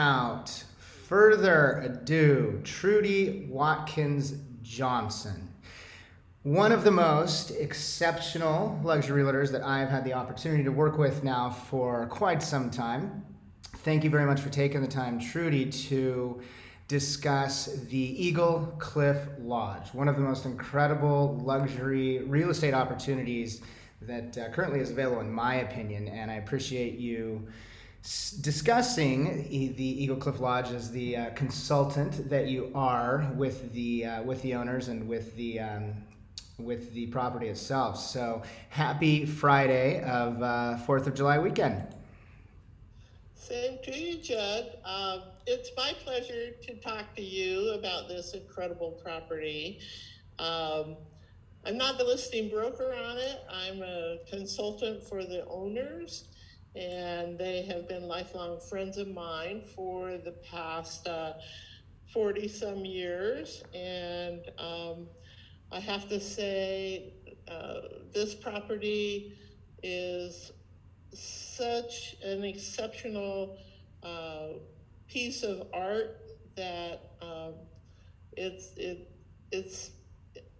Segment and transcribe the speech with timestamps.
[0.00, 5.46] without further ado, Trudy Watkins Johnson.
[6.42, 11.22] One of the most exceptional luxury realtors that I've had the opportunity to work with
[11.22, 13.22] now for quite some time.
[13.84, 16.40] Thank you very much for taking the time, Trudy, to
[16.88, 23.60] discuss the Eagle Cliff Lodge, one of the most incredible luxury real estate opportunities
[24.00, 26.08] that uh, currently is available, in my opinion.
[26.08, 27.46] And I appreciate you
[28.40, 34.22] discussing the Eagle Cliff Lodge as the uh, consultant that you are with the uh,
[34.22, 35.92] with the owners and with the um,
[36.58, 37.98] with the property itself.
[37.98, 41.82] So happy Friday of uh, Fourth of July weekend.
[43.34, 44.78] Same to you, Judd.
[44.84, 49.80] Um, it's my pleasure to talk to you about this incredible property.
[50.38, 50.96] Um,
[51.66, 53.40] I'm not the listing broker on it.
[53.50, 56.24] I'm a consultant for the owners
[56.74, 61.08] and they have been lifelong friends of mine for the past
[62.12, 63.62] 40 uh, some years.
[63.74, 65.08] And um,
[65.72, 67.14] I have to say,
[67.50, 67.80] uh,
[68.12, 69.36] this property
[69.82, 70.52] is
[71.12, 73.58] such an exceptional
[74.02, 74.48] uh,
[75.08, 76.20] piece of art
[76.56, 77.54] that um,
[78.36, 79.10] it's it,
[79.50, 79.90] it's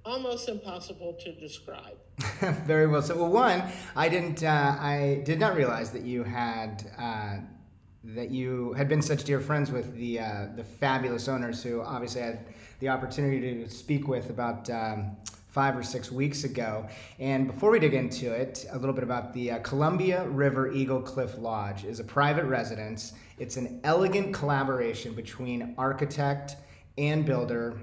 [0.05, 1.97] almost impossible to describe.
[2.67, 3.03] Very well.
[3.03, 3.63] So, well, one,
[3.97, 6.91] I didn't, uh, I did not realize that you had.
[6.99, 7.39] Uh,
[8.03, 12.23] that you had been such dear friends with the uh, the fabulous owners who obviously
[12.23, 12.47] had
[12.79, 15.15] the opportunity to speak with about um,
[15.51, 16.87] five or six weeks ago.
[17.19, 21.03] And before we dig into it, a little bit about the uh, Columbia River Eagle
[21.03, 23.13] Cliff Lodge is a private residence.
[23.39, 26.57] It's an elegant collaboration between architect
[26.97, 27.79] and builder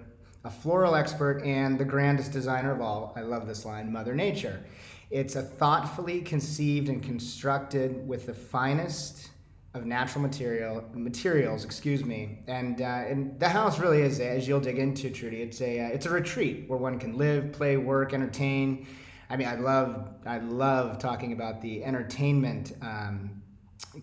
[0.47, 3.11] a floral expert, and the grandest designer of all.
[3.17, 4.63] I love this line Mother Nature.
[5.11, 9.31] It's a thoughtfully conceived and constructed with the finest
[9.73, 12.39] of natural material materials, excuse me.
[12.47, 15.41] And uh, and the house really is, as you'll dig into, Trudy.
[15.41, 18.87] It's a uh, it's a retreat where one can live, play, work, entertain.
[19.29, 23.41] I mean, I love I love talking about the entertainment um,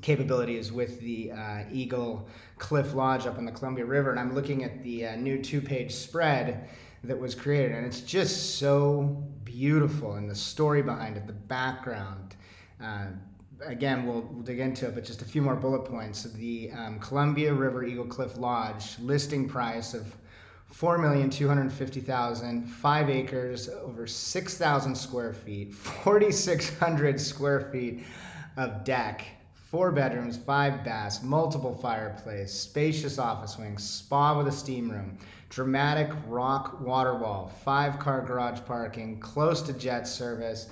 [0.02, 4.64] capabilities with the uh, Eagle Cliff Lodge up on the Columbia River, and I'm looking
[4.64, 6.68] at the uh, new two-page spread
[7.02, 12.36] that was created, and it's just so beautiful, and the story behind it, the background.
[12.82, 13.06] Uh,
[13.64, 16.22] again, we'll, we'll, dig into it, but just a few more bullet points.
[16.22, 20.06] The um, Columbia River Eagle Cliff Lodge listing price of
[20.66, 26.76] four million two hundred fifty thousand, five acres, over six thousand square feet, forty six
[26.78, 28.04] hundred square feet
[28.56, 29.24] of deck
[29.74, 35.18] four bedrooms, five baths, multiple fireplace, spacious office wing, spa with a steam room,
[35.50, 40.68] dramatic rock water wall, five car garage parking, close to jet service,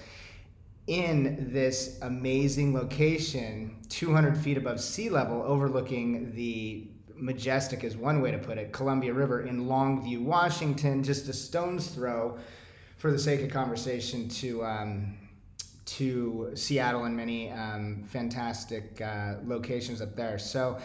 [0.87, 6.87] in this amazing location, 200 feet above sea level, overlooking the
[7.17, 11.89] majestic, is one way to put it, Columbia River in Longview, Washington, just a stone's
[11.89, 12.39] throw,
[12.99, 15.17] for the sake of conversation, to um,
[15.85, 20.39] to Seattle and many um, fantastic uh, locations up there.
[20.39, 20.79] So,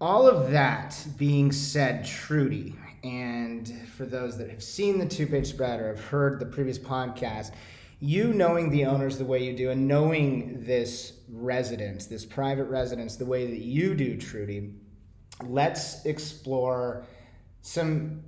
[0.00, 5.48] all of that being said, Trudy, and for those that have seen the two page
[5.48, 7.52] spread or have heard the previous podcast,
[8.00, 13.16] you knowing the owners the way you do and knowing this residence, this private residence,
[13.16, 14.74] the way that you do, Trudy,
[15.44, 17.04] let's explore
[17.60, 18.22] some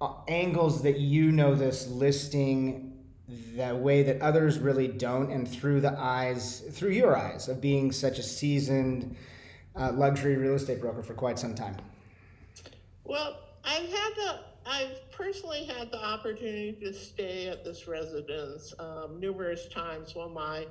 [0.00, 2.93] uh, angles that you know this listing
[3.28, 7.90] the way that others really don't, and through the eyes, through your eyes of being
[7.90, 9.16] such a seasoned
[9.76, 11.76] uh, luxury real estate broker for quite some time?
[13.04, 19.18] Well, I've had the, I've personally had the opportunity to stay at this residence um,
[19.20, 20.66] numerous times while my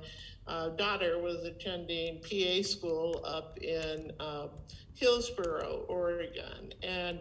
[0.46, 4.50] uh, daughter was attending PA school up in um,
[4.94, 7.18] Hillsboro, Oregon, and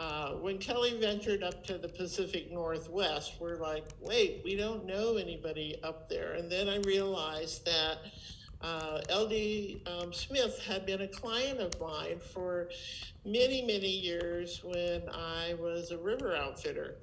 [0.00, 5.18] uh, when Kelly ventured up to the Pacific Northwest, we're like, wait, we don't know
[5.18, 6.32] anybody up there.
[6.32, 7.98] And then I realized that
[8.62, 12.70] uh, LD um, Smith had been a client of mine for
[13.26, 16.96] many, many years when I was a river outfitter.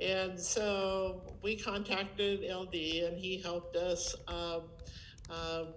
[0.00, 4.62] And so we contacted LD and he helped us um,
[5.30, 5.68] um,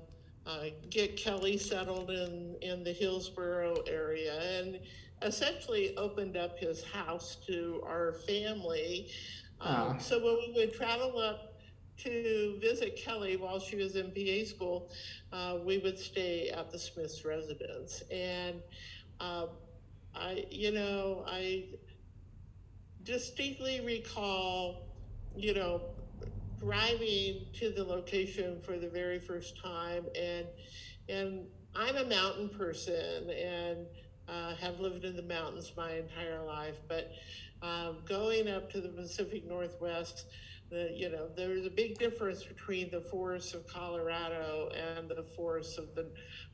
[0.48, 4.42] uh, get Kelly settled in, in the Hillsboro area.
[4.60, 4.80] And
[5.24, 9.10] essentially opened up his house to our family.
[9.62, 11.54] Um, so when we would travel up
[11.98, 14.90] to visit Kelly while she was in PA school,
[15.32, 18.04] uh, we would stay at the Smith's residence.
[18.12, 18.62] And
[19.20, 19.48] uh,
[20.16, 21.66] I, you know, I
[23.04, 24.88] distinctly recall,
[25.36, 25.82] you know,
[26.60, 30.48] driving to the location for the very first time and
[31.10, 31.46] and
[31.76, 33.86] I'm a mountain person and
[34.28, 37.08] uh, have lived in the mountains my entire life, but
[37.62, 40.26] um, going up to the Pacific Northwest,
[40.70, 45.78] the, you know, there's a big difference between the forests of Colorado and the forests
[45.78, 46.10] of the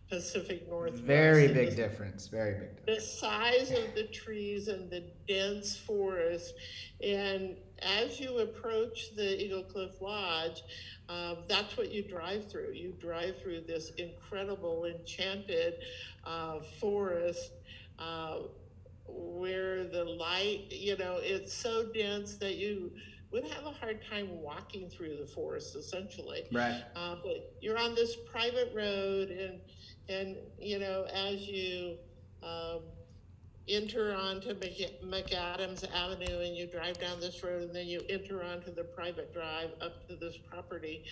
[0.09, 1.03] Pacific Northwest.
[1.03, 2.27] Very big the- difference.
[2.27, 3.01] Very big difference.
[3.01, 6.53] the size of the trees and the dense forest.
[7.01, 10.63] And as you approach the Eagle Cliff Lodge,
[11.07, 12.71] um, that's what you drive through.
[12.73, 15.75] You drive through this incredible, enchanted
[16.23, 17.51] uh, forest
[17.99, 18.39] uh,
[19.07, 22.91] where the light, you know, it's so dense that you
[23.31, 26.43] would have a hard time walking through the forest essentially.
[26.51, 26.83] Right.
[26.95, 29.59] Uh, but you're on this private road, and
[30.09, 31.97] and you know as you
[32.41, 32.81] um,
[33.67, 38.43] enter onto Mc- McAdams Avenue, and you drive down this road, and then you enter
[38.43, 41.03] onto the private drive up to this property.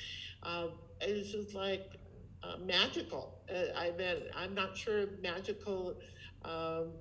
[0.43, 1.99] Um, it's just like
[2.43, 3.41] uh, magical.
[3.53, 5.97] Uh, I mean, I'm not sure magical.
[6.43, 6.91] Um,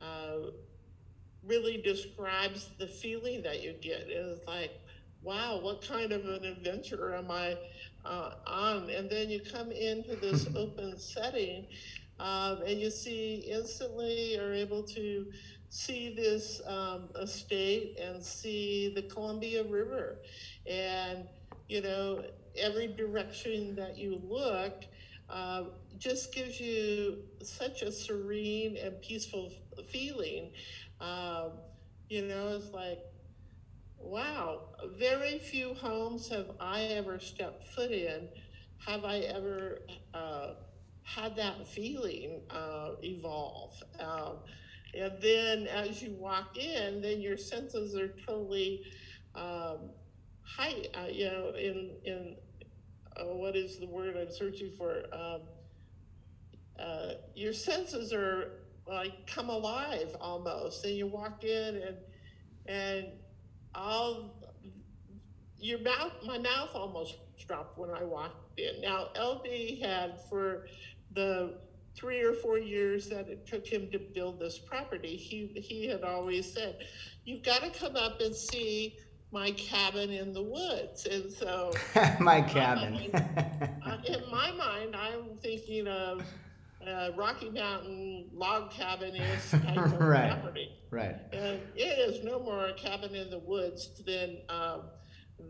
[0.00, 0.50] uh,
[1.46, 4.06] really describes the feeling that you get.
[4.08, 4.70] It's like,
[5.22, 7.56] wow, what kind of an adventure am I
[8.04, 8.90] uh, on?
[8.90, 11.66] And then you come into this open setting
[12.18, 15.26] um, and you see instantly are able to
[15.70, 20.18] see this um, estate and see the Columbia River.
[20.70, 21.26] And,
[21.68, 22.22] you know,
[22.56, 24.84] every direction that you look,
[25.32, 25.64] uh,
[25.98, 29.52] just gives you such a serene and peaceful
[29.90, 30.52] feeling.
[31.00, 31.52] Um,
[32.08, 33.00] you know, it's like,
[33.98, 34.62] wow,
[34.98, 38.28] very few homes have I ever stepped foot in.
[38.86, 39.78] Have I ever
[40.12, 40.54] uh,
[41.04, 43.82] had that feeling uh, evolve?
[44.00, 44.38] Um,
[44.94, 48.82] and then as you walk in, then your senses are totally
[49.34, 49.90] um,
[50.42, 52.36] high, uh, you know, in, in
[53.16, 55.02] uh, what is the word I'm searching for?
[55.12, 55.40] Um,
[56.78, 58.52] uh, your senses are
[58.86, 61.96] like come alive almost, and you walk in and
[62.66, 63.06] and
[63.74, 64.34] all
[65.58, 67.16] your mouth, my mouth almost
[67.46, 68.80] dropped when I walked in.
[68.80, 70.66] Now LD had for
[71.14, 71.58] the
[71.94, 76.02] three or four years that it took him to build this property, he he had
[76.02, 76.78] always said,
[77.24, 78.96] "You've got to come up and see."
[79.32, 81.72] My cabin in the woods, and so
[82.20, 83.10] My cabin.
[83.14, 86.22] uh, in my mind, I'm thinking of
[86.86, 90.30] uh, Rocky Mountain log cabin is Right.
[90.30, 91.16] property, right.
[91.32, 94.82] and it is no more a cabin in the woods than um,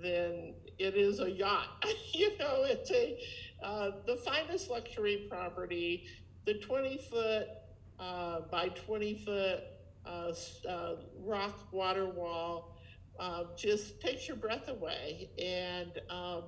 [0.00, 1.84] than it is a yacht.
[2.14, 3.18] you know, it's a
[3.64, 6.06] uh, the finest luxury property.
[6.44, 7.48] The 20 foot
[7.98, 9.60] uh, by 20 foot
[10.06, 10.32] uh,
[10.68, 10.94] uh,
[11.24, 12.71] rock water wall
[13.18, 15.30] uh, just takes your breath away.
[15.38, 16.44] And um,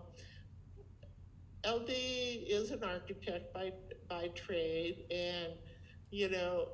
[1.65, 3.73] LD is an architect by
[4.09, 5.53] by trade, and
[6.11, 6.67] you know,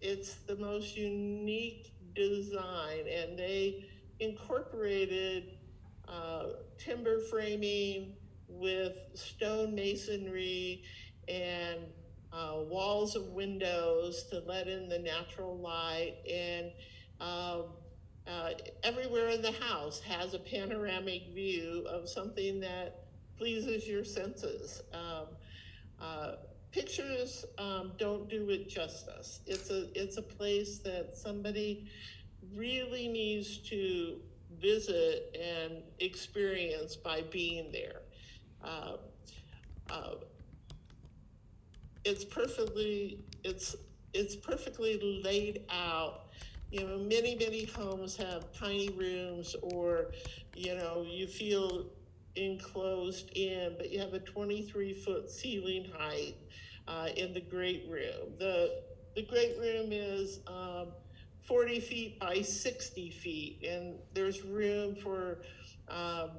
[0.00, 3.84] it's the most unique design, and they
[4.20, 5.44] incorporated
[6.06, 6.44] uh,
[6.78, 8.14] timber framing
[8.48, 10.82] with stone masonry
[11.28, 11.80] and
[12.32, 16.14] uh, walls of windows to let in the natural light.
[16.30, 16.72] And
[17.20, 17.64] um,
[18.28, 18.50] uh,
[18.82, 23.04] everywhere in the house has a panoramic view of something that
[23.36, 24.82] pleases your senses.
[24.92, 25.26] Um,
[26.00, 26.32] uh,
[26.70, 29.40] pictures um, don't do it justice.
[29.46, 31.88] It's a it's a place that somebody
[32.54, 34.18] really needs to
[34.60, 38.02] visit and experience by being there.
[38.62, 38.96] Uh,
[39.90, 40.14] uh,
[42.04, 43.74] it's perfectly it's
[44.14, 46.27] it's perfectly laid out
[46.70, 50.06] you know many many homes have tiny rooms or
[50.54, 51.86] you know you feel
[52.36, 56.36] enclosed in but you have a 23 foot ceiling height
[56.88, 58.34] uh, in the great room.
[58.38, 58.82] The
[59.14, 60.92] the great room is um,
[61.46, 65.38] 40 feet by 60 feet and there's room for
[65.88, 66.30] um,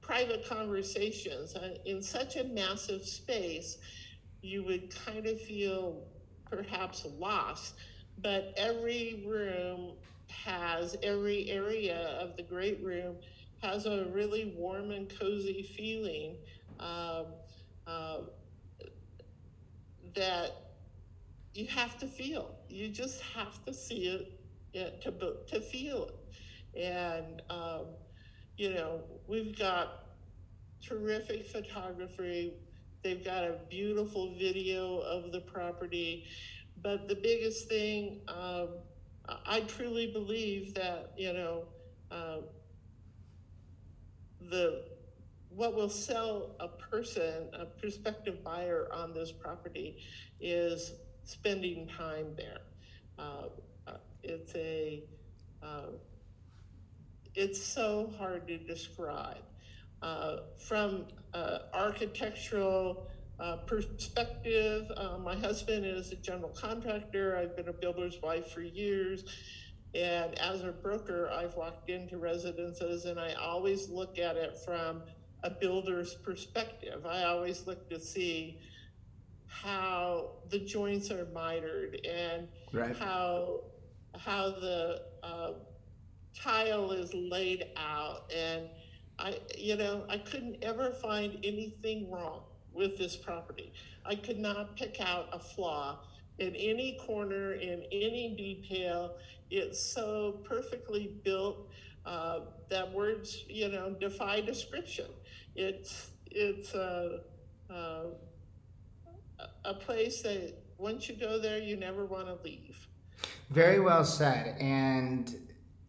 [0.00, 1.54] private conversations.
[1.86, 3.78] In such a massive space
[4.42, 6.04] you would kind of feel
[6.50, 7.74] perhaps lost
[8.22, 9.92] but every room
[10.30, 13.16] has every area of the great room
[13.62, 16.36] has a really warm and cozy feeling
[16.80, 17.26] um,
[17.86, 18.18] uh,
[20.14, 20.52] that
[21.54, 22.54] you have to feel.
[22.68, 24.40] You just have to see it,
[24.74, 25.12] it to,
[25.48, 26.80] to feel it.
[26.80, 27.86] And um,
[28.56, 30.04] you know we've got
[30.82, 32.54] terrific photography.
[33.02, 36.26] They've got a beautiful video of the property
[36.82, 38.68] but the biggest thing, um,
[39.46, 41.64] I- truly believe that, you know,
[42.10, 42.38] uh,
[44.50, 44.84] the,
[45.48, 49.96] what will sell a person, a prospective buyer on this property
[50.40, 50.92] is
[51.24, 52.60] spending time there.
[53.18, 53.48] uh,
[53.86, 55.02] uh, it's a
[55.62, 55.90] uh,
[57.34, 59.42] it's so hard to describe.
[60.02, 61.04] Uh, from
[61.34, 63.08] uh, architectural
[63.40, 67.36] uh, perspective, uh, my husband is a general contractor.
[67.36, 69.24] I've been a builder's wife for years.
[69.94, 75.02] And as a broker, I've walked into residences and I always look at it from
[75.44, 77.06] a builder's perspective.
[77.06, 78.58] I always look to see
[79.46, 82.96] how the joints are mitered and Right.
[82.96, 83.60] how
[84.16, 85.52] how the uh,
[86.34, 88.68] tile is laid out and
[89.18, 92.44] I you know I couldn't ever find anything wrong
[92.78, 93.72] with this property.
[94.06, 95.98] I could not pick out a flaw
[96.38, 99.16] in any corner in any detail.
[99.50, 101.68] It's so perfectly built
[102.06, 105.06] uh, that words you know defy description.
[105.56, 107.20] It's it's a,
[107.68, 108.02] a
[109.64, 112.86] a place that once you go there you never want to leave.
[113.50, 114.56] Very well said.
[114.60, 115.34] And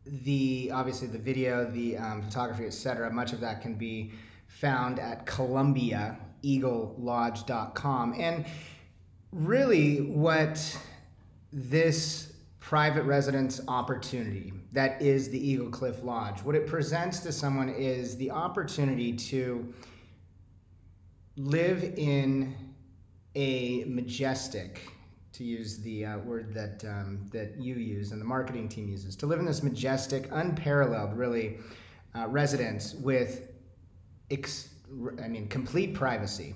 [0.05, 3.12] the obviously the video, the um, photography, etc.
[3.12, 4.13] Much of that can be
[4.48, 5.25] found at
[6.43, 8.15] ColumbiaEagleLodge.com.
[8.17, 8.46] And
[9.31, 10.77] really, what
[11.51, 17.69] this private residence opportunity that is the Eagle Cliff Lodge, what it presents to someone
[17.69, 19.74] is the opportunity to
[21.36, 22.55] live in
[23.36, 24.81] a majestic
[25.31, 29.15] to use the uh, word that um, that you use and the marketing team uses
[29.15, 31.58] to live in this majestic unparalleled really
[32.15, 33.48] uh, residence with
[34.31, 34.69] ex-
[35.24, 36.55] I mean complete privacy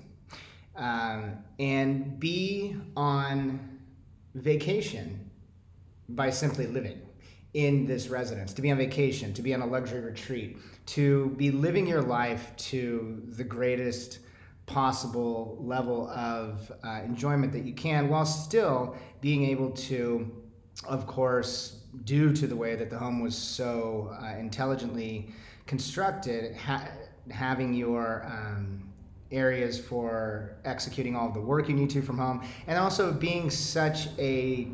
[0.76, 3.78] um, and be on
[4.34, 5.30] vacation
[6.08, 7.00] by simply living
[7.54, 11.50] in this residence, to be on vacation, to be on a luxury retreat, to be
[11.52, 14.18] living your life to the greatest
[14.66, 20.30] possible level of uh, enjoyment that you can while still being able to,
[20.88, 25.32] of course, due to the way that the home was so uh, intelligently
[25.66, 26.88] constructed, ha-
[27.30, 28.92] having your um,
[29.30, 33.50] areas for executing all of the work you need to from home, and also being
[33.50, 34.68] such a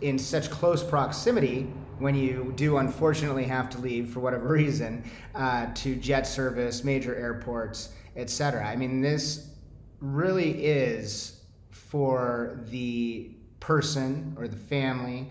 [0.00, 1.62] in such close proximity
[1.98, 7.14] when you do unfortunately have to leave for whatever reason uh, to jet service, major
[7.14, 8.66] airports, etc.
[8.66, 9.48] I mean, this
[10.00, 13.30] really is for the
[13.60, 15.30] person or the family,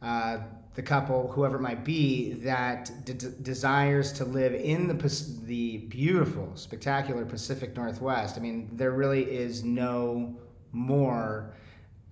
[0.00, 0.38] uh,
[0.78, 4.94] the couple, whoever it might be, that de- desires to live in the
[5.42, 8.36] the beautiful, spectacular Pacific Northwest.
[8.36, 10.36] I mean, there really is no
[10.70, 11.52] more.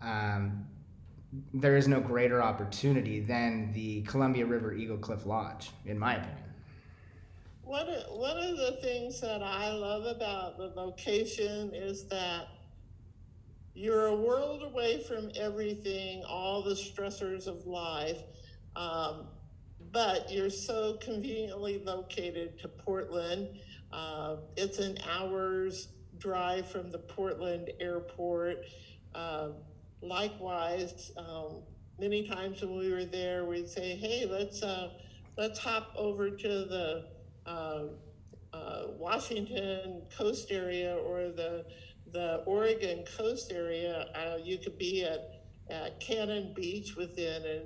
[0.02, 0.66] Um,
[1.54, 6.50] there is no greater opportunity than the Columbia River Eagle Cliff Lodge, in my opinion.
[7.62, 12.48] One of, one of the things that I love about the location is that
[13.74, 18.22] you're a world away from everything, all the stressors of life,
[18.76, 19.26] um,
[19.92, 23.48] but you're so conveniently located to Portland.
[23.92, 28.58] Uh, it's an hour's drive from the Portland airport.
[29.14, 29.48] Uh,
[30.02, 31.62] likewise, um,
[31.98, 34.90] many times when we were there, we'd say, "Hey, let's uh,
[35.38, 37.06] let's hop over to the
[37.46, 37.84] uh,
[38.52, 41.64] uh, Washington coast area or the
[42.12, 47.62] the Oregon coast area." Uh, you could be at at Cannon Beach within a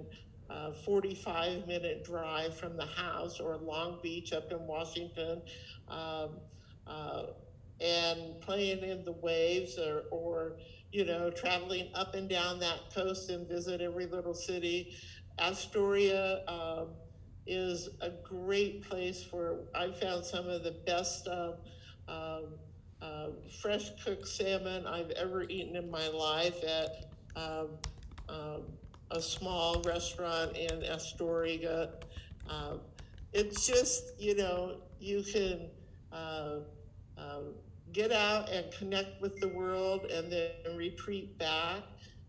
[0.51, 5.43] uh, 45 minute drive from the house, or Long Beach up in Washington.
[5.89, 6.31] Um,
[6.87, 7.27] uh,
[7.81, 10.57] and playing in the waves or, or
[10.93, 14.95] you know, traveling up and down that coast and visit every little city.
[15.39, 16.89] Astoria um,
[17.47, 21.55] is a great place for, I found some of the best um,
[22.09, 22.45] um,
[23.01, 23.29] uh,
[23.63, 26.91] fresh cooked salmon I've ever eaten in my life at
[27.37, 27.69] um,
[28.29, 28.63] um,
[29.11, 31.91] a small restaurant in Astoria.
[32.49, 32.81] Um,
[33.33, 35.69] it's just, you know, you can.
[36.13, 36.61] Uh,
[37.17, 37.55] um,
[37.93, 41.83] get out and connect with the world and then retreat back.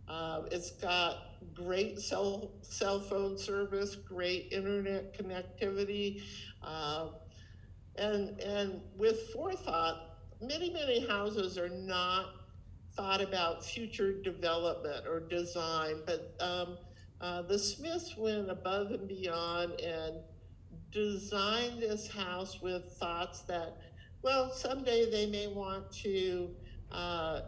[0.07, 6.21] Uh, it's got great cell, cell phone service, great internet connectivity,
[6.63, 7.07] uh,
[7.97, 12.40] and, and with forethought, many, many houses are not
[12.95, 16.77] thought about future development or design, but um,
[17.21, 20.17] uh, the Smiths went above and beyond and
[20.91, 23.77] designed this house with thoughts that
[24.23, 26.49] well, someday they may want to
[26.91, 27.41] uh,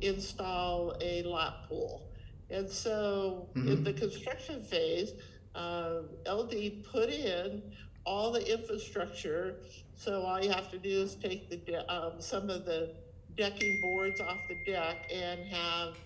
[0.00, 2.08] install a lap pool.
[2.50, 3.68] And so mm-hmm.
[3.68, 5.12] in the construction phase,
[5.54, 7.62] uh, LD put in
[8.06, 9.60] all the infrastructure.
[9.96, 12.94] So all you have to do is take the um, some of the
[13.36, 15.96] decking boards off the deck and have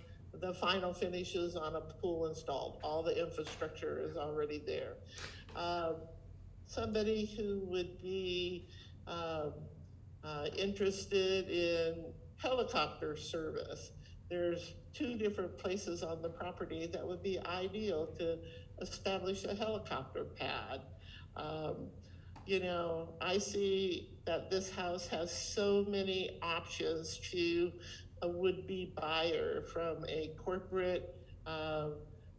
[0.41, 2.79] the final finishes on a pool installed.
[2.83, 4.95] All the infrastructure is already there.
[5.57, 5.97] Um,
[6.67, 8.69] somebody who would be
[9.07, 9.53] um,
[10.23, 12.05] uh, interested in
[12.37, 13.91] helicopter service.
[14.31, 18.39] There's two different places on the property that would be ideal to
[18.81, 20.83] establish a helicopter pad.
[21.37, 21.89] Um,
[22.47, 27.73] you know, I see that this house has so many options to
[28.21, 31.17] a would-be buyer from a corporate
[31.47, 31.89] uh,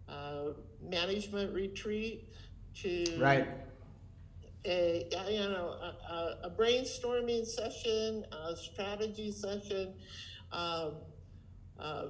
[0.08, 0.50] uh,
[0.88, 2.32] management retreat
[2.76, 3.48] to right.
[4.66, 5.74] a you know
[6.12, 9.96] a, a brainstorming session, a strategy session,
[10.52, 10.92] um,
[11.80, 12.06] uh,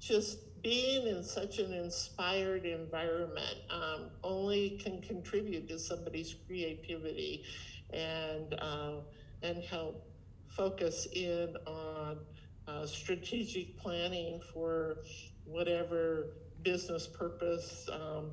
[0.00, 7.44] just being in such an inspired environment um, only can contribute to somebody's creativity
[7.92, 9.00] and uh,
[9.42, 10.06] and help
[10.48, 12.18] focus in on
[12.66, 14.98] uh, strategic planning for
[15.44, 18.32] whatever business purpose um,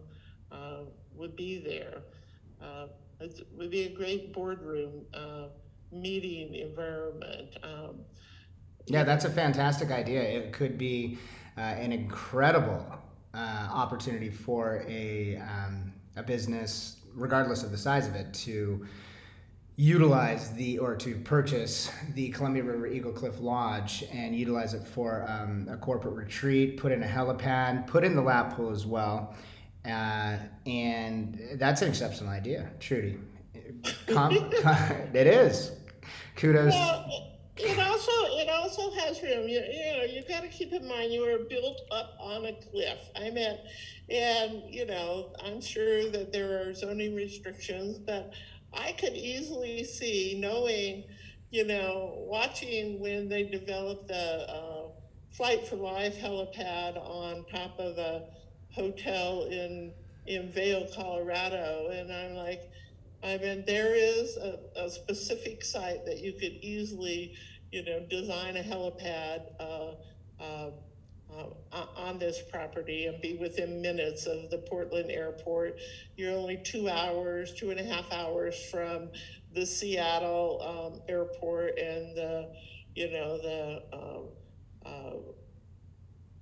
[0.52, 0.80] uh,
[1.14, 2.02] would be there.
[2.62, 2.88] Uh,
[3.20, 5.48] it would be a great boardroom uh,
[5.92, 7.56] meeting environment.
[7.62, 8.00] Um,
[8.88, 10.22] yeah, that's a fantastic idea.
[10.22, 11.18] It could be
[11.56, 12.86] an incredible
[13.36, 18.86] opportunity for a, um, a business, regardless of the size of it, to
[19.76, 25.26] utilize the or to purchase the Columbia River Eagle Cliff Lodge and utilize it for
[25.28, 29.36] um, a corporate retreat, put in a helipad, put in the lap pool as well.
[29.86, 33.18] Uh, and that's an exceptional idea, Trudy.
[34.08, 34.32] Com-
[35.14, 35.72] it is.
[36.36, 36.74] Kudos.
[36.74, 39.48] Well, it also it also has room.
[39.48, 42.54] You, you know, you got to keep in mind you are built up on a
[42.54, 43.00] cliff.
[43.16, 43.58] I mean,
[44.10, 48.34] and you know, I'm sure that there are zoning restrictions, but
[48.74, 51.04] I could easily see knowing,
[51.52, 54.88] you know, watching when they developed the uh,
[55.32, 58.26] Flight for Life helipad on top of the
[58.72, 59.94] hotel in
[60.26, 62.62] in Vail, Colorado, and I'm like,
[63.24, 67.34] I mean, there is a, a specific site that you could easily,
[67.72, 69.92] you know, design a helipad uh,
[70.40, 70.72] uh,
[71.72, 75.78] uh, on this property and be within minutes of the Portland airport.
[76.16, 79.10] You're only two hours, two and a half hours from
[79.54, 82.50] the Seattle um, airport and the,
[82.96, 84.24] you know, the um,
[84.86, 85.18] uh,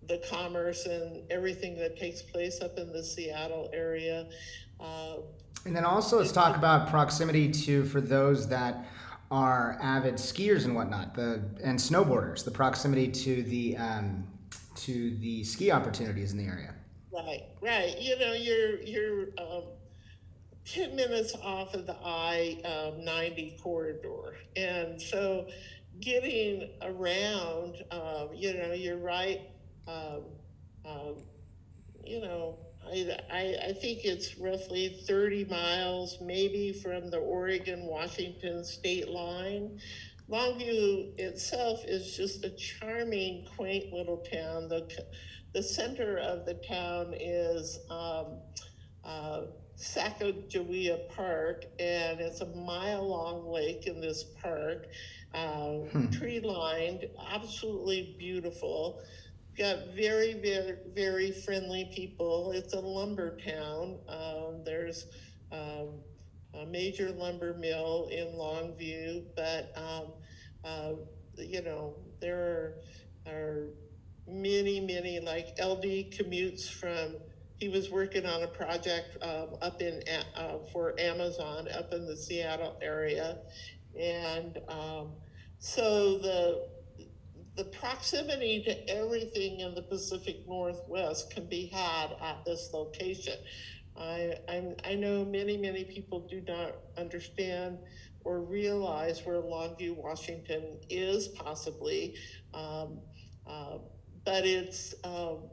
[0.07, 4.27] the commerce and everything that takes place up in the Seattle area.
[4.79, 5.17] Uh,
[5.65, 8.85] and then also let's talk about proximity to for those that
[9.29, 14.27] are avid skiers and whatnot, the and snowboarders, the proximity to the um,
[14.85, 16.73] to the ski opportunities in the area.
[17.13, 17.99] Right, right.
[17.99, 19.63] You know, you're you're um,
[20.65, 25.47] ten minutes off of the I um, ninety corridor, and so
[25.99, 29.41] getting around, um, you know, you're right
[29.87, 30.23] um,
[30.85, 31.15] um,
[32.03, 38.63] you know, I, I, I, think it's roughly 30 miles, maybe from the Oregon Washington
[38.63, 39.79] state line.
[40.31, 44.69] Longview itself is just a charming, quaint little town.
[44.69, 44.89] The,
[45.53, 48.39] the center of the town is um,
[49.03, 49.41] uh,
[49.77, 54.87] Sacagawea Park, and it's a mile long lake in this park,
[55.33, 56.09] uh, hmm.
[56.09, 59.01] tree lined, absolutely beautiful
[59.57, 62.51] got very, very, very friendly people.
[62.51, 63.99] It's a lumber town.
[64.07, 65.07] Um, there's
[65.51, 65.99] um,
[66.61, 70.13] a major lumber mill in Longview, but um,
[70.63, 70.93] uh,
[71.37, 72.37] you know there
[73.25, 73.69] are, are
[74.27, 77.17] many, many like LD commutes from.
[77.57, 80.01] He was working on a project um, up in
[80.35, 83.37] uh, for Amazon up in the Seattle area,
[83.99, 85.11] and um,
[85.59, 86.69] so the
[87.57, 93.35] the proximity to everything in the Pacific Northwest can be had at this location.
[93.95, 97.79] I, I'm, I know many, many people do not understand
[98.21, 102.13] or realize where Longview, Washington is possibly,
[102.53, 103.01] um,
[103.45, 103.77] uh,
[104.25, 105.49] but it's um,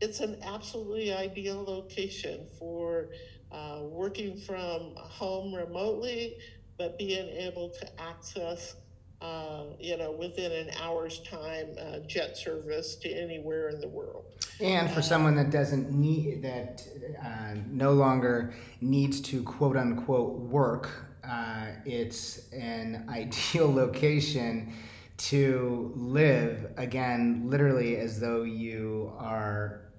[0.00, 3.08] it's an absolutely ideal location for
[3.52, 6.36] uh, working from home remotely,
[6.78, 8.74] but being able to access
[9.22, 14.24] uh, you know, within an hour's time, uh, jet service to anywhere in the world.
[14.60, 16.84] And for uh, someone that doesn't need, that
[17.24, 20.90] uh, no longer needs to quote unquote work,
[21.22, 24.72] uh, it's an ideal location
[25.18, 29.92] to live, again, literally as though you are,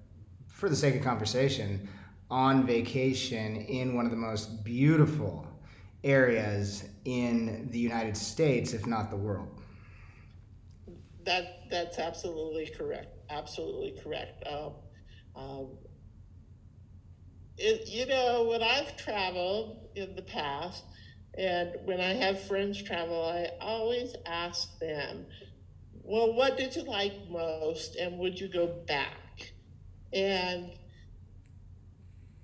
[0.48, 1.88] for the sake of conversation,
[2.30, 5.46] on vacation in one of the most beautiful
[6.02, 9.48] areas in the United States, if not the world.
[11.24, 13.08] That that's absolutely correct.
[13.30, 14.42] absolutely correct.
[14.46, 14.72] Um,
[15.34, 15.78] um,
[17.56, 20.84] it, you know, when I've traveled in the past,
[21.36, 25.26] and when I have friends travel, I always ask them,
[26.02, 29.52] well, what did you like most, and would you go back?
[30.12, 30.72] And,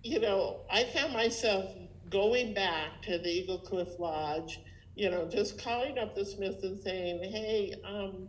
[0.02, 1.66] you know, I found myself
[2.10, 4.60] going back to the Eagle Cliff Lodge,
[4.94, 8.28] you know, just calling up the Smiths and saying, hey, um,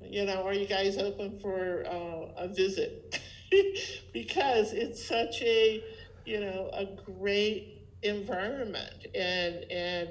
[0.00, 3.20] you know, are you guys open for uh, a visit?
[4.12, 5.84] because it's such a,
[6.24, 7.66] you know, a great
[8.02, 9.06] environment.
[9.14, 10.10] And, and,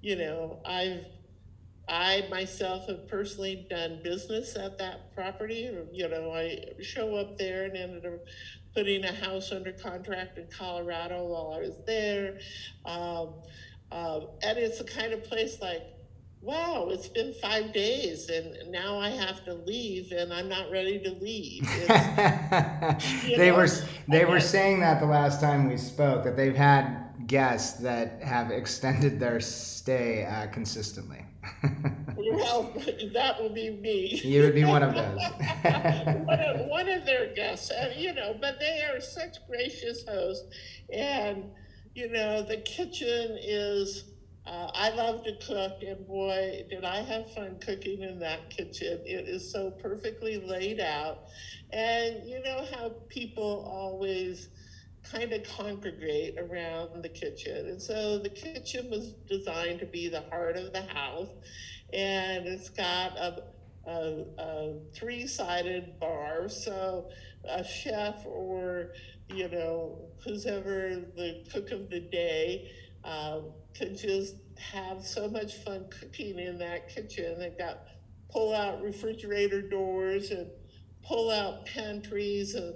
[0.00, 1.06] you know, I've,
[1.88, 5.70] I myself have personally done business at that property.
[5.92, 8.20] You know, I show up there and ended up
[8.74, 12.38] putting a house under contract in Colorado while I was there.
[12.84, 13.34] Um,
[13.90, 15.82] um, and it's the kind of place like,
[16.40, 20.98] wow, it's been five days and now I have to leave and I'm not ready
[21.00, 21.62] to leave.
[23.36, 23.68] they know, were
[24.08, 28.50] they were saying that the last time we spoke that they've had guests that have
[28.50, 31.24] extended their stay uh, consistently.
[32.16, 32.72] Well,
[33.12, 34.20] that would be me.
[34.22, 35.18] You would be one of those.
[36.24, 40.46] one, of, one, of, their guests, uh, you know, but they are such gracious hosts.
[40.92, 41.50] And,
[41.94, 44.04] you know, the kitchen is,
[44.46, 49.00] uh, I love to cook, and boy, did I have fun cooking in that kitchen.
[49.04, 51.24] It is so perfectly laid out.
[51.72, 54.48] And you know how people always
[55.10, 57.68] kind of congregate around the kitchen.
[57.68, 61.28] And so the kitchen was designed to be the heart of the house.
[61.92, 63.42] And it's got a,
[63.86, 66.48] a, a three sided bar.
[66.48, 67.10] So
[67.44, 68.92] a chef or,
[69.28, 72.70] you know, who's ever the cook of the day
[73.04, 77.38] um, can just have so much fun cooking in that kitchen.
[77.38, 77.86] They've got
[78.30, 80.48] pull out refrigerator doors and
[81.04, 82.74] pull out pantries and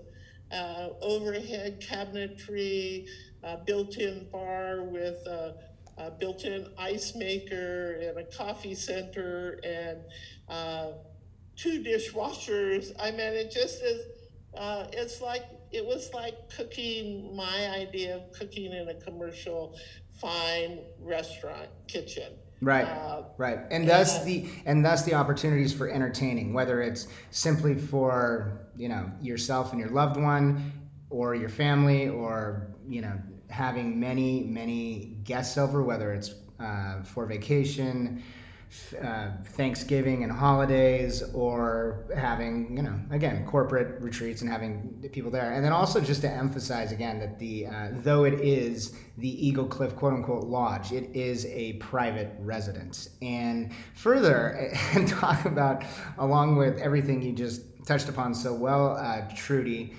[0.52, 3.06] uh, overhead cabinetry,
[3.44, 5.54] uh, built-in bar with a,
[5.98, 10.04] a, built-in ice maker and a coffee center and
[10.48, 10.92] uh,
[11.56, 12.92] two dishwashers.
[12.98, 14.06] I mean, it just is.
[14.56, 17.34] Uh, it's like it was like cooking.
[17.36, 19.76] My idea of cooking in a commercial
[20.20, 22.32] fine restaurant kitchen.
[22.62, 27.74] Right, uh, right, and thus the and thus the opportunities for entertaining, whether it's simply
[27.74, 30.72] for you know yourself and your loved one,
[31.10, 33.18] or your family, or you know
[33.50, 38.22] having many many guests over, whether it's uh, for vacation,
[39.02, 45.52] uh, Thanksgiving and holidays, or having you know again corporate retreats and having people there,
[45.52, 49.66] and then also just to emphasize again that the uh, though it is the Eagle
[49.66, 55.84] Cliff quote unquote lodge, it is a private residence, and further and talk about
[56.18, 59.94] along with everything you just touched upon so well, uh, Trudy.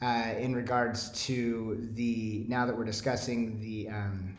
[0.00, 4.38] Uh, in regards to the now that we're discussing the um,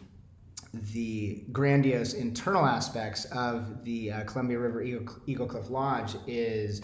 [0.73, 6.81] the grandiose internal aspects of the uh, Columbia River Eagle, Eagle Cliff Lodge is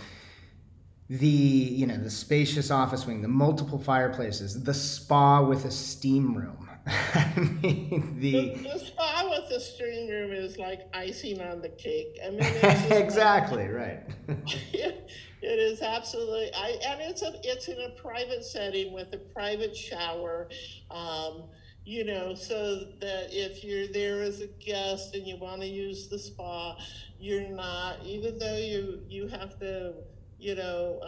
[1.08, 6.36] the you know the spacious office wing, the multiple fireplaces, the spa with a steam
[6.36, 6.70] room.
[6.88, 11.70] I mean, the, the, the spa with the steam room is like icing on the
[11.70, 12.20] cake.
[12.26, 12.42] I mean,
[12.92, 14.02] exactly right.
[14.28, 15.10] it
[15.44, 16.52] is absolutely.
[16.56, 20.50] I and it's a it's in a private setting with a private shower.
[20.90, 21.44] Um,
[21.86, 26.08] you know, so that if you're there as a guest and you want to use
[26.08, 26.76] the spa,
[27.20, 29.94] you're not, even though you you have to,
[30.40, 31.00] you know,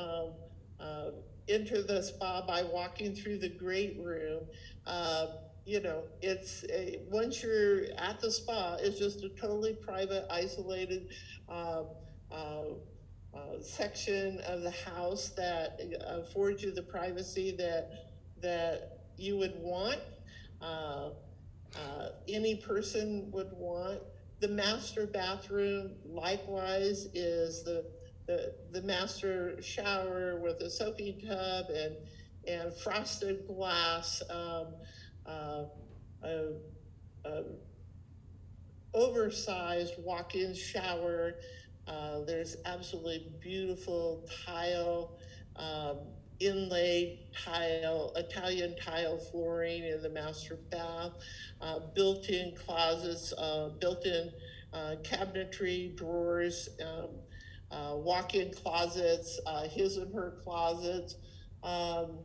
[0.79, 1.11] um, uh,
[1.49, 4.45] enter the spa by walking through the great room.
[4.85, 5.27] Uh,
[5.65, 11.07] you know, it's a, once you're at the spa, it's just a totally private, isolated
[11.49, 11.83] uh,
[12.31, 12.63] uh,
[13.33, 17.89] uh section of the house that affords you the privacy that
[18.41, 19.99] that you would want
[20.61, 21.09] uh,
[21.75, 23.99] uh, any person would want.
[24.39, 27.85] The master bathroom, likewise, is the,
[28.27, 31.95] the, the master shower with a soaking tub and,
[32.47, 34.75] and frosted glass, um,
[35.25, 35.63] uh,
[36.23, 36.51] a,
[37.25, 37.43] a
[38.93, 41.35] oversized walk in shower.
[41.87, 45.11] Uh, there's absolutely beautiful tile.
[45.55, 45.99] Um,
[46.39, 51.11] inlaid tile, Italian tile flooring in the master bath,
[51.61, 54.31] uh, built-in closets, uh, built-in
[54.73, 57.09] uh, cabinetry, drawers, um,
[57.71, 61.15] uh, walk-in closets, uh, his and her closets.
[61.63, 62.19] Um,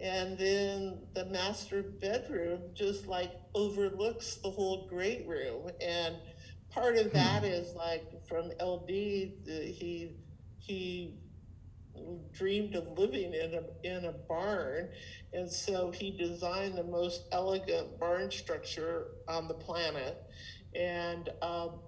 [0.00, 5.70] and then the master bedroom just like overlooks the whole great room.
[5.80, 6.16] And
[6.70, 7.46] part of that hmm.
[7.74, 8.86] like from LD,
[9.44, 10.16] the, he,
[10.58, 11.18] he
[12.32, 13.62] dreamed of living in a
[13.96, 14.88] in a barn,
[15.32, 20.22] and so he designed the most elegant barn structure on the planet,
[20.74, 21.28] and.
[21.42, 21.80] Um,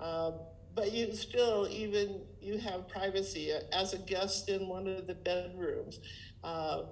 [0.00, 0.34] um,
[0.74, 6.00] but you still even you have privacy as a guest in one of the bedrooms.
[6.42, 6.82] Uh,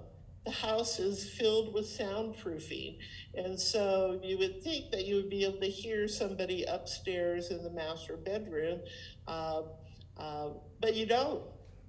[0.45, 2.97] the house is filled with soundproofing.
[3.35, 7.63] And so you would think that you would be able to hear somebody upstairs in
[7.63, 8.81] the master bedroom,
[9.27, 9.61] uh,
[10.17, 10.49] uh,
[10.81, 11.43] but you don't.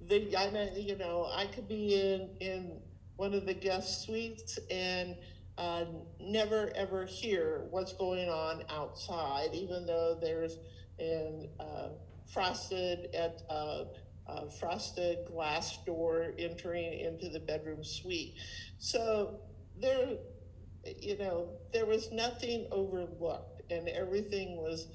[0.07, 2.79] The, I mean, you know, I could be in, in
[3.15, 5.15] one of the guest suites and
[5.57, 5.85] uh,
[6.19, 10.57] never ever hear what's going on outside, even though there's
[10.99, 11.89] and uh,
[12.27, 13.85] frosted at uh,
[14.27, 18.35] uh, frosted glass door entering into the bedroom suite.
[18.77, 19.39] So
[19.79, 20.17] there,
[20.99, 24.87] you know, there was nothing overlooked, and everything was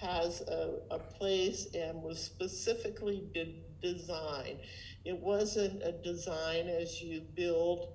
[0.00, 4.58] has a, a place and was specifically de- designed.
[5.04, 7.88] It wasn't a design as you build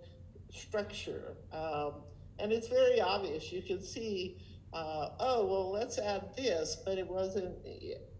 [0.51, 1.93] structure, um,
[2.39, 3.51] and it's very obvious.
[3.51, 4.37] You can see.
[4.73, 7.53] Uh, oh well, let's add this, but it wasn't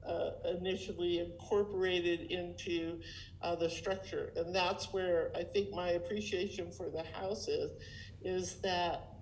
[0.08, 3.00] uh, initially incorporated into
[3.41, 4.32] uh, the structure.
[4.36, 7.72] And that's where I think my appreciation for the house is,
[8.22, 9.12] is that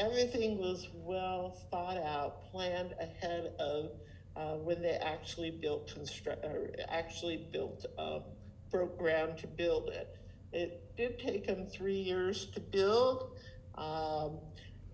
[0.00, 3.90] everything was well thought out, planned ahead of
[4.36, 6.44] uh, when they actually built construct
[6.88, 8.22] actually built um,
[8.70, 10.16] broke ground to build it.
[10.52, 13.38] It did take them three years to build,
[13.76, 14.38] um,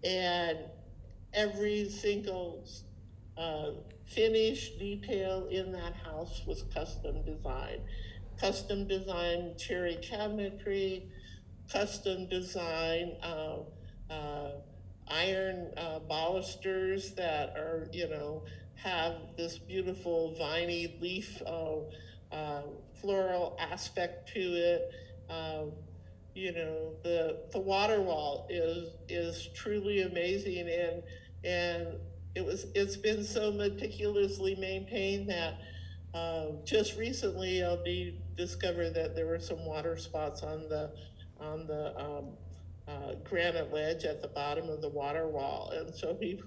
[0.05, 0.59] and
[1.33, 2.65] every single
[3.37, 3.71] uh,
[4.07, 7.83] finish detail in that house was custom designed.
[8.41, 11.09] Custom designed cherry cabinetry,
[11.71, 13.59] custom design uh,
[14.11, 14.51] uh,
[15.11, 18.43] iron uh, balusters that are, you know,
[18.75, 21.79] have this beautiful viney leaf uh,
[22.33, 22.63] uh,
[23.01, 24.91] floral aspect to it.
[25.31, 25.73] Um,
[26.35, 31.03] you know, the the water wall is is truly amazing and
[31.45, 31.99] and
[32.35, 35.59] it was it's been so meticulously maintained that
[36.15, 40.91] uh, just recently LD discovered that there were some water spots on the
[41.41, 42.37] on the um,
[42.89, 46.41] uh, granite ledge at the bottom of the water wall, and so he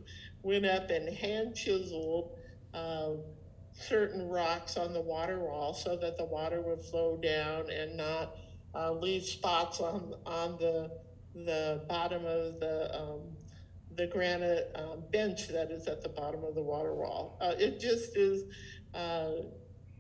[0.44, 2.36] went up and hand chiseled
[2.74, 3.12] uh,
[3.74, 8.36] certain rocks on the water wall so that the water would flow down and not
[8.76, 10.92] uh, leave spots on on the
[11.34, 13.22] the bottom of the um,
[13.96, 17.38] the granite um, bench that is at the bottom of the water wall.
[17.42, 18.44] Uh, it just is,
[18.94, 19.32] uh,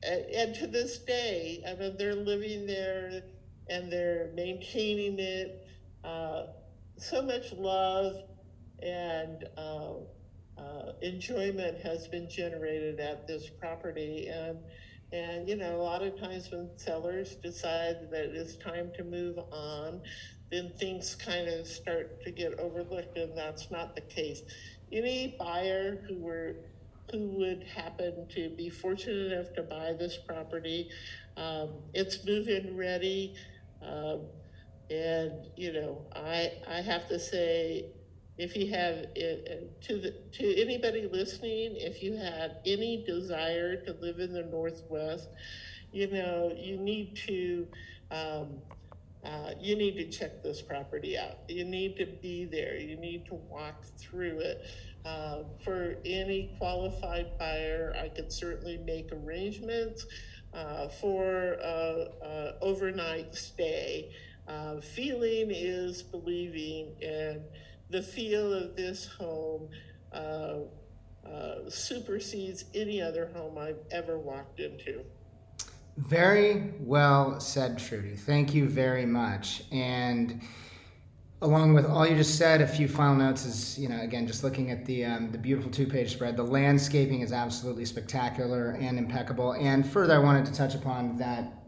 [0.03, 3.23] and, and, to this day, I mean, they're living there
[3.69, 5.60] and they're maintaining it.
[6.03, 6.43] Uh,
[6.97, 8.15] so much love
[8.81, 9.93] and uh,
[10.57, 14.57] uh, enjoyment has been generated at this property, and
[15.13, 19.37] and you know, a lot of times when sellers decide that it's time to move
[19.51, 20.01] on,
[20.51, 24.41] then things kind of start to get overlooked, and that's not the case.
[24.91, 26.55] Any buyer who were
[27.11, 30.89] who would happen to be fortunate enough to buy this property,
[31.35, 33.33] um, it's move-in ready,
[33.81, 34.21] um,
[34.91, 37.85] and you know, I I have to say,
[38.37, 44.19] if you have to the to anybody listening, if you have any desire to live
[44.19, 45.29] in the Northwest,
[45.91, 47.67] you know, you need to.
[48.11, 48.61] Um,
[49.23, 51.37] uh, you need to check this property out.
[51.47, 52.75] You need to be there.
[52.75, 54.65] You need to walk through it.
[55.05, 60.07] Uh, for any qualified buyer, I could certainly make arrangements
[60.53, 64.11] uh, for uh, overnight stay.
[64.51, 67.41] Uh, feeling is believing, and
[67.89, 69.69] the feel of this home
[70.13, 70.59] uh,
[71.69, 75.03] supersedes any other home I've ever walked into.
[75.97, 78.15] Very well said, Trudy.
[78.15, 79.63] Thank you very much.
[79.71, 80.41] And
[81.41, 84.43] along with all you just said, a few final notes is, you know, again, just
[84.43, 86.35] looking at the um, the beautiful two page spread.
[86.35, 89.53] The landscaping is absolutely spectacular and impeccable.
[89.53, 91.60] And further, I wanted to touch upon that.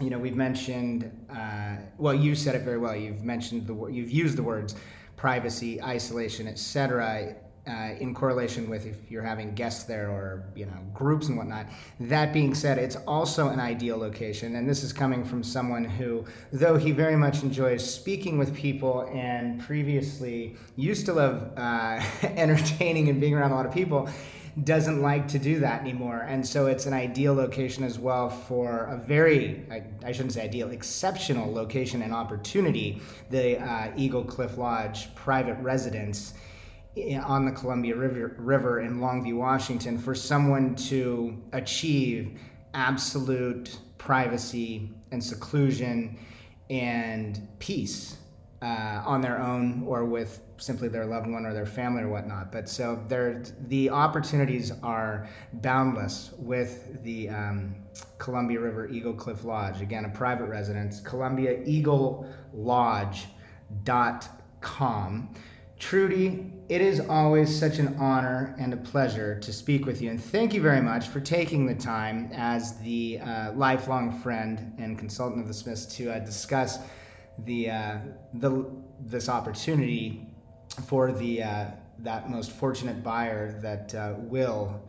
[0.00, 1.10] You know, we've mentioned.
[1.28, 2.94] Uh, well, you said it very well.
[2.94, 4.76] You've mentioned the you've used the words
[5.16, 7.34] privacy, isolation, etc
[7.68, 11.66] uh, in correlation with if you're having guests there or you know groups and whatnot.
[12.00, 16.24] That being said, it's also an ideal location, and this is coming from someone who,
[16.52, 23.08] though he very much enjoys speaking with people and previously used to love uh, entertaining
[23.08, 24.08] and being around a lot of people.
[24.64, 26.26] Doesn't like to do that anymore.
[26.28, 30.42] And so it's an ideal location as well for a very, I, I shouldn't say
[30.42, 36.34] ideal, exceptional location and opportunity the uh, Eagle Cliff Lodge private residence
[37.24, 42.40] on the Columbia River, River in Longview, Washington, for someone to achieve
[42.74, 46.18] absolute privacy and seclusion
[46.70, 48.16] and peace
[48.60, 52.50] uh, on their own or with simply their loved one or their family or whatnot.
[52.50, 53.00] But so
[53.68, 57.76] the opportunities are boundless with the um,
[58.18, 59.80] Columbia River Eagle Cliff Lodge.
[59.80, 63.26] Again, a private residence, columbia eagle lodge
[63.84, 65.34] ColumbiaEagleLodge.com.
[65.78, 70.10] Trudy, it is always such an honor and a pleasure to speak with you.
[70.10, 74.98] And thank you very much for taking the time as the uh, lifelong friend and
[74.98, 76.80] consultant of the Smiths to uh, discuss
[77.44, 77.98] the, uh,
[78.34, 78.66] the,
[79.00, 80.26] this opportunity
[80.86, 81.64] for the, uh,
[82.00, 84.82] that most fortunate buyer that uh, will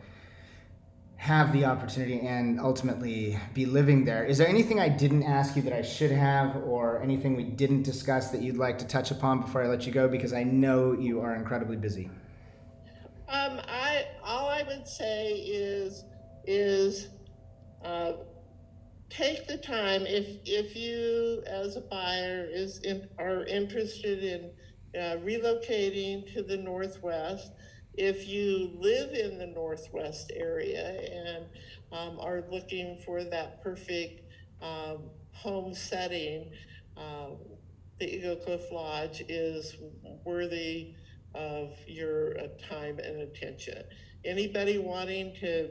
[1.20, 4.24] have the opportunity and ultimately be living there.
[4.24, 7.82] Is there anything I didn't ask you that I should have, or anything we didn't
[7.82, 10.08] discuss that you'd like to touch upon before I let you go?
[10.08, 12.08] Because I know you are incredibly busy.
[13.28, 16.06] Um, I all I would say is
[16.46, 17.08] is
[17.84, 18.12] uh,
[19.10, 24.50] take the time if if you as a buyer is in, are interested in
[25.00, 27.52] uh, relocating to the northwest
[27.94, 31.44] if you live in the northwest area and
[31.92, 34.22] um, are looking for that perfect
[34.62, 36.50] um, home setting
[36.96, 37.30] uh,
[37.98, 39.76] the eagle cliff lodge is
[40.24, 40.94] worthy
[41.34, 43.82] of your uh, time and attention.
[44.24, 45.70] Anybody wanting to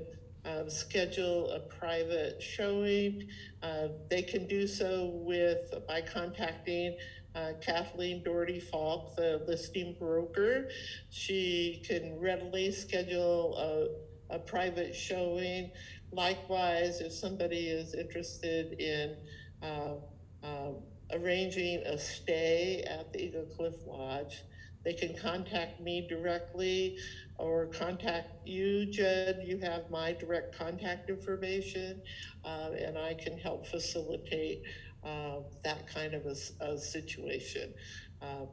[0.50, 3.28] um, schedule a private showing.
[3.62, 6.98] Uh, they can do so with by contacting
[7.36, 10.70] uh, Kathleen Doherty Falk, the listing broker.
[11.10, 13.56] She can readily schedule
[14.30, 15.72] a, a private showing.
[16.12, 19.16] Likewise, if somebody is interested in
[19.62, 19.96] uh,
[20.44, 20.72] uh
[21.12, 24.44] arranging a stay at the Eagle Cliff Lodge,
[24.86, 26.96] they can contact me directly
[27.38, 29.38] or contact you, Jed.
[29.42, 32.02] You have my direct contact information,
[32.44, 34.62] uh, and I can help facilitate
[35.04, 37.74] uh, that kind of a, a situation.
[38.22, 38.46] Uh,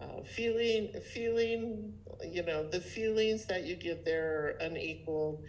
[0.00, 5.40] uh, feeling, feeling, you know, the feelings that you get there are unequal.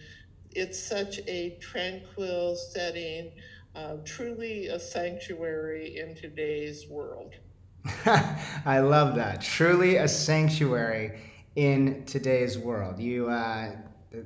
[0.52, 3.34] It's such a tranquil setting,
[3.76, 7.36] uh, truly a sanctuary in today's world.
[8.66, 9.42] I love that.
[9.42, 11.20] Truly a sanctuary
[11.56, 13.00] in today's world.
[13.00, 13.72] You uh,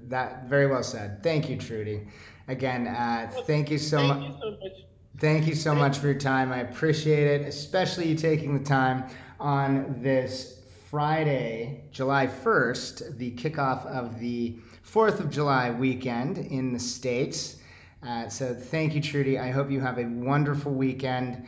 [0.07, 1.23] that very well said.
[1.23, 2.07] Thank you, Trudy.
[2.47, 4.27] Again, uh, thank you so thank much.
[4.27, 4.71] You so much.
[5.19, 6.51] Thank you so much for your time.
[6.51, 9.05] I appreciate it, especially you taking the time
[9.39, 16.79] on this Friday, July 1st, the kickoff of the 4th of July weekend in the
[16.79, 17.57] States.
[18.03, 19.37] Uh, so thank you, Trudy.
[19.37, 21.47] I hope you have a wonderful weekend.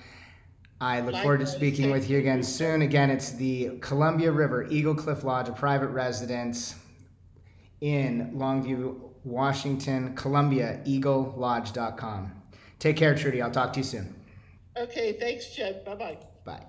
[0.83, 2.81] I look forward to speaking with you again soon.
[2.81, 6.75] Again, it's the Columbia River Eagle Cliff Lodge, a private residence
[7.79, 12.33] in Longview, Washington, Columbia, EagleLodge.com.
[12.79, 13.41] Take care, Trudy.
[13.41, 14.13] I'll talk to you soon.
[14.75, 15.85] Okay, thanks, Jed.
[15.85, 16.17] Bye bye.
[16.43, 16.65] Bye.